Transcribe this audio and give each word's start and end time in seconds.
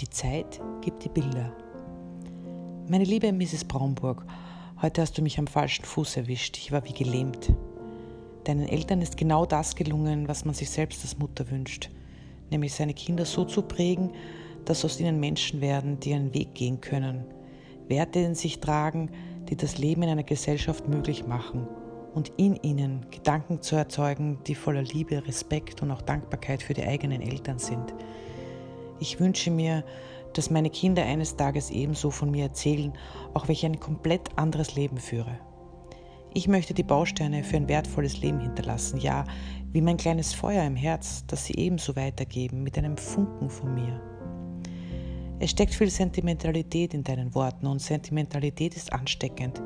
Die 0.00 0.10
Zeit 0.10 0.60
gibt 0.82 1.04
die 1.04 1.08
Bilder. 1.08 1.50
Meine 2.86 3.04
liebe 3.04 3.32
Mrs. 3.32 3.64
Braunburg, 3.64 4.26
heute 4.82 5.00
hast 5.00 5.16
du 5.16 5.22
mich 5.22 5.38
am 5.38 5.46
falschen 5.46 5.86
Fuß 5.86 6.18
erwischt. 6.18 6.58
Ich 6.58 6.70
war 6.70 6.84
wie 6.84 6.92
gelähmt. 6.92 7.54
Deinen 8.44 8.68
Eltern 8.68 9.00
ist 9.00 9.16
genau 9.16 9.46
das 9.46 9.74
gelungen, 9.74 10.28
was 10.28 10.44
man 10.44 10.52
sich 10.52 10.68
selbst 10.68 11.02
als 11.02 11.18
Mutter 11.18 11.50
wünscht, 11.50 11.88
nämlich 12.50 12.74
seine 12.74 12.92
Kinder 12.92 13.24
so 13.24 13.46
zu 13.46 13.62
prägen, 13.62 14.12
dass 14.66 14.84
aus 14.84 15.00
ihnen 15.00 15.18
Menschen 15.18 15.62
werden, 15.62 15.98
die 15.98 16.12
einen 16.12 16.34
Weg 16.34 16.54
gehen 16.54 16.82
können, 16.82 17.24
Werte 17.88 18.18
in 18.18 18.34
sich 18.34 18.60
tragen, 18.60 19.10
die 19.48 19.56
das 19.56 19.78
Leben 19.78 20.02
in 20.02 20.10
einer 20.10 20.24
Gesellschaft 20.24 20.88
möglich 20.88 21.26
machen 21.26 21.66
und 22.14 22.32
in 22.36 22.56
ihnen 22.56 23.06
Gedanken 23.10 23.62
zu 23.62 23.76
erzeugen, 23.76 24.40
die 24.46 24.56
voller 24.56 24.82
Liebe, 24.82 25.26
Respekt 25.26 25.80
und 25.80 25.90
auch 25.90 26.02
Dankbarkeit 26.02 26.62
für 26.62 26.74
die 26.74 26.84
eigenen 26.84 27.22
Eltern 27.22 27.58
sind. 27.58 27.94
Ich 28.98 29.20
wünsche 29.20 29.50
mir, 29.50 29.84
dass 30.32 30.50
meine 30.50 30.70
Kinder 30.70 31.04
eines 31.04 31.36
Tages 31.36 31.70
ebenso 31.70 32.10
von 32.10 32.30
mir 32.30 32.44
erzählen, 32.44 32.92
auch 33.34 33.48
wenn 33.48 33.54
ich 33.54 33.64
ein 33.64 33.80
komplett 33.80 34.36
anderes 34.36 34.74
Leben 34.74 34.98
führe. 34.98 35.38
Ich 36.34 36.48
möchte 36.48 36.74
die 36.74 36.82
Bausteine 36.82 37.44
für 37.44 37.56
ein 37.56 37.68
wertvolles 37.68 38.20
Leben 38.20 38.40
hinterlassen, 38.40 38.98
ja, 39.00 39.24
wie 39.72 39.80
mein 39.80 39.96
kleines 39.96 40.34
Feuer 40.34 40.64
im 40.64 40.76
Herz, 40.76 41.24
das 41.26 41.46
sie 41.46 41.54
ebenso 41.54 41.96
weitergeben, 41.96 42.62
mit 42.62 42.76
einem 42.76 42.98
Funken 42.98 43.48
von 43.48 43.74
mir. 43.74 44.00
Es 45.38 45.50
steckt 45.50 45.74
viel 45.74 45.90
Sentimentalität 45.90 46.94
in 46.94 47.04
deinen 47.04 47.34
Worten 47.34 47.66
und 47.66 47.80
Sentimentalität 47.80 48.76
ist 48.76 48.92
ansteckend. 48.92 49.62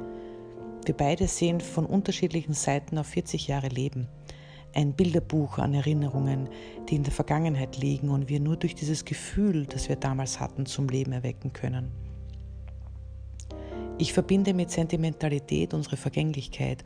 Wir 0.85 0.97
beide 0.97 1.27
sehen 1.29 1.61
von 1.61 1.87
unterschiedlichen 1.87 2.55
Seiten 2.55 2.99
auf 2.99 3.07
40 3.07 3.49
Jahre 3.49 3.69
Leben 3.69 4.09
ein 4.75 4.93
Bilderbuch 4.93 5.59
an 5.59 5.75
Erinnerungen, 5.75 6.49
die 6.89 6.97
in 6.97 7.03
der 7.03 7.13
Vergangenheit 7.13 7.77
liegen 7.77 8.11
und 8.11 8.29
wir 8.29 8.41
nur 8.41 8.57
durch 8.57 8.75
dieses 8.75 9.05
Gefühl, 9.05 9.67
das 9.67 9.89
wir 9.89 9.97
damals 9.97 10.41
hatten, 10.41 10.67
zum 10.67 10.89
Leben 10.89 11.13
erwecken 11.13 11.53
können. 11.53 11.91
Ich 13.99 14.13
verbinde 14.13 14.55
mit 14.55 14.71
Sentimentalität 14.71 15.75
unsere 15.75 15.97
Vergänglichkeit 15.97 16.85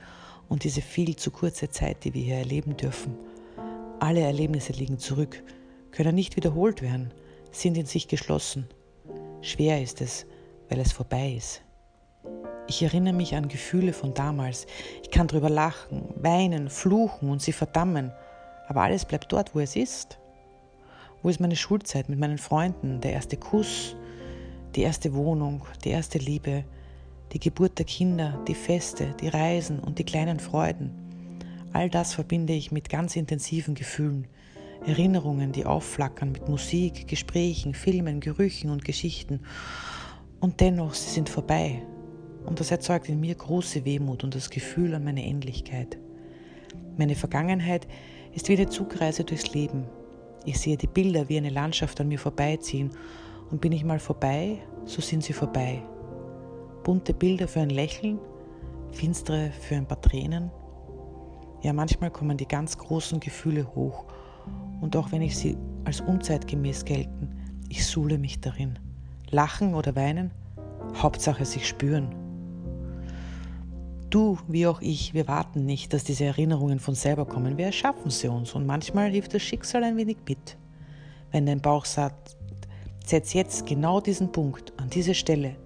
und 0.48 0.64
diese 0.64 0.80
viel 0.80 1.16
zu 1.16 1.30
kurze 1.30 1.68
Zeit, 1.70 2.04
die 2.04 2.14
wir 2.14 2.22
hier 2.22 2.36
erleben 2.36 2.76
dürfen. 2.76 3.14
Alle 4.00 4.20
Erlebnisse 4.20 4.72
liegen 4.72 4.98
zurück, 4.98 5.42
können 5.90 6.14
nicht 6.14 6.36
wiederholt 6.36 6.82
werden, 6.82 7.12
sind 7.52 7.78
in 7.78 7.86
sich 7.86 8.08
geschlossen. 8.08 8.66
Schwer 9.42 9.80
ist 9.80 10.00
es, 10.00 10.26
weil 10.68 10.80
es 10.80 10.92
vorbei 10.92 11.34
ist. 11.36 11.62
Ich 12.66 12.82
erinnere 12.82 13.12
mich 13.12 13.34
an 13.34 13.48
Gefühle 13.48 13.92
von 13.92 14.14
damals. 14.14 14.66
Ich 15.02 15.10
kann 15.10 15.26
drüber 15.26 15.50
lachen, 15.50 16.02
weinen, 16.16 16.70
fluchen 16.70 17.28
und 17.28 17.42
sie 17.42 17.52
verdammen. 17.52 18.10
Aber 18.68 18.82
alles 18.82 19.04
bleibt 19.04 19.30
dort, 19.32 19.54
wo 19.54 19.60
es 19.60 19.76
ist. 19.76 20.18
Wo 21.22 21.28
ist 21.28 21.40
meine 21.40 21.56
Schulzeit 21.56 22.08
mit 22.08 22.18
meinen 22.18 22.38
Freunden, 22.38 23.00
der 23.02 23.12
erste 23.12 23.36
Kuss, 23.36 23.96
die 24.74 24.82
erste 24.82 25.14
Wohnung, 25.14 25.66
die 25.84 25.90
erste 25.90 26.18
Liebe, 26.18 26.64
die 27.32 27.38
Geburt 27.38 27.78
der 27.78 27.86
Kinder, 27.86 28.42
die 28.48 28.54
Feste, 28.54 29.14
die 29.20 29.28
Reisen 29.28 29.78
und 29.78 29.98
die 29.98 30.04
kleinen 30.04 30.40
Freuden. 30.40 30.90
All 31.72 31.90
das 31.90 32.14
verbinde 32.14 32.54
ich 32.54 32.72
mit 32.72 32.88
ganz 32.88 33.14
intensiven 33.14 33.74
Gefühlen, 33.74 34.26
Erinnerungen, 34.86 35.52
die 35.52 35.66
aufflackern 35.66 36.32
mit 36.32 36.48
Musik, 36.48 37.08
Gesprächen, 37.08 37.74
Filmen, 37.74 38.20
Gerüchen 38.20 38.70
und 38.70 38.84
Geschichten. 38.84 39.40
Und 40.40 40.60
dennoch, 40.60 40.94
sie 40.94 41.10
sind 41.10 41.28
vorbei, 41.28 41.82
und 42.44 42.60
das 42.60 42.70
erzeugt 42.70 43.08
in 43.08 43.20
mir 43.20 43.34
große 43.34 43.84
Wehmut 43.84 44.24
und 44.24 44.34
das 44.34 44.50
Gefühl 44.50 44.94
an 44.94 45.04
meine 45.04 45.24
Endlichkeit. 45.24 45.98
Meine 46.96 47.14
Vergangenheit 47.14 47.86
ist 48.32 48.48
wie 48.48 48.56
eine 48.56 48.68
Zugreise 48.68 49.24
durchs 49.24 49.52
Leben. 49.52 49.84
Ich 50.44 50.60
sehe 50.60 50.76
die 50.76 50.86
Bilder 50.86 51.28
wie 51.28 51.38
eine 51.38 51.50
Landschaft 51.50 52.00
an 52.00 52.08
mir 52.08 52.18
vorbeiziehen 52.18 52.90
und 53.50 53.60
bin 53.60 53.72
ich 53.72 53.84
mal 53.84 53.98
vorbei, 53.98 54.58
so 54.84 55.00
sind 55.00 55.24
sie 55.24 55.32
vorbei. 55.32 55.82
Bunte 56.82 57.14
Bilder 57.14 57.48
für 57.48 57.60
ein 57.60 57.70
Lächeln, 57.70 58.18
finstere 58.92 59.50
für 59.60 59.76
ein 59.76 59.86
paar 59.86 60.00
Tränen. 60.00 60.50
Ja, 61.62 61.72
manchmal 61.72 62.10
kommen 62.10 62.36
die 62.36 62.48
ganz 62.48 62.76
großen 62.76 63.20
Gefühle 63.20 63.74
hoch 63.74 64.04
und 64.80 64.96
auch 64.96 65.12
wenn 65.12 65.22
ich 65.22 65.36
sie 65.36 65.56
als 65.84 66.00
unzeitgemäß 66.00 66.84
gelten, 66.84 67.30
ich 67.68 67.86
suhle 67.86 68.18
mich 68.18 68.40
darin. 68.40 68.78
Lachen 69.30 69.74
oder 69.74 69.96
weinen, 69.96 70.30
Hauptsache 70.96 71.44
sich 71.44 71.66
spüren. 71.66 72.23
Du 74.14 74.38
wie 74.46 74.68
auch 74.68 74.80
ich, 74.80 75.12
wir 75.12 75.26
warten 75.26 75.66
nicht, 75.66 75.92
dass 75.92 76.04
diese 76.04 76.24
Erinnerungen 76.24 76.78
von 76.78 76.94
selber 76.94 77.26
kommen. 77.26 77.58
Wir 77.58 77.66
erschaffen 77.66 78.12
sie 78.12 78.28
uns 78.28 78.52
und 78.52 78.64
manchmal 78.64 79.10
hilft 79.10 79.34
das 79.34 79.42
Schicksal 79.42 79.82
ein 79.82 79.96
wenig 79.96 80.18
mit. 80.28 80.56
Wenn 81.32 81.46
dein 81.46 81.60
Bauch 81.60 81.84
sagt, 81.84 82.36
setz 83.04 83.32
jetzt 83.32 83.66
genau 83.66 84.00
diesen 84.00 84.30
Punkt 84.30 84.72
an 84.76 84.88
diese 84.88 85.14
Stelle, 85.14 85.56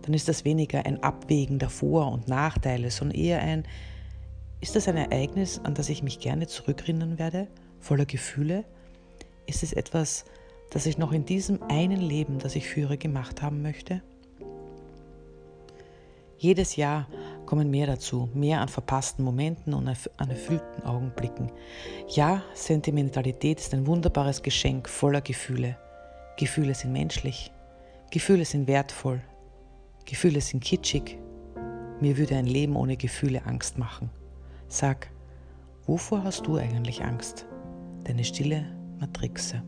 dann 0.00 0.14
ist 0.14 0.26
das 0.26 0.46
weniger 0.46 0.86
ein 0.86 1.02
Abwägen 1.02 1.58
der 1.58 1.68
Vor- 1.68 2.10
und 2.10 2.28
Nachteile, 2.28 2.90
sondern 2.90 3.18
eher 3.18 3.42
ein, 3.42 3.64
ist 4.62 4.74
das 4.74 4.88
ein 4.88 4.96
Ereignis, 4.96 5.60
an 5.62 5.74
das 5.74 5.90
ich 5.90 6.02
mich 6.02 6.18
gerne 6.18 6.46
zurückerinnern 6.46 7.18
werde, 7.18 7.46
voller 7.78 8.06
Gefühle? 8.06 8.64
Ist 9.44 9.62
es 9.62 9.74
etwas, 9.74 10.24
das 10.70 10.86
ich 10.86 10.96
noch 10.96 11.12
in 11.12 11.26
diesem 11.26 11.62
einen 11.64 12.00
Leben, 12.00 12.38
das 12.38 12.56
ich 12.56 12.66
führe, 12.66 12.96
gemacht 12.96 13.42
haben 13.42 13.60
möchte? 13.60 14.00
Jedes 16.38 16.74
Jahr 16.74 17.06
kommen 17.52 17.70
mehr 17.70 17.86
dazu, 17.86 18.30
mehr 18.32 18.62
an 18.62 18.68
verpassten 18.68 19.22
Momenten 19.22 19.74
und 19.74 19.86
an 19.86 20.30
erfüllten 20.30 20.86
Augenblicken. 20.86 21.52
Ja, 22.08 22.42
Sentimentalität 22.54 23.60
ist 23.60 23.74
ein 23.74 23.86
wunderbares 23.86 24.42
Geschenk 24.42 24.88
voller 24.88 25.20
Gefühle. 25.20 25.76
Gefühle 26.38 26.74
sind 26.74 26.94
menschlich, 26.94 27.52
Gefühle 28.10 28.46
sind 28.46 28.68
wertvoll, 28.68 29.20
Gefühle 30.06 30.40
sind 30.40 30.64
kitschig. 30.64 31.18
Mir 32.00 32.16
würde 32.16 32.36
ein 32.36 32.46
Leben 32.46 32.74
ohne 32.74 32.96
Gefühle 32.96 33.44
Angst 33.44 33.76
machen. 33.76 34.08
Sag, 34.68 35.10
wovor 35.84 36.24
hast 36.24 36.46
du 36.46 36.56
eigentlich 36.56 37.04
Angst? 37.04 37.44
Deine 38.04 38.24
stille 38.24 38.64
Matrixe. 38.98 39.62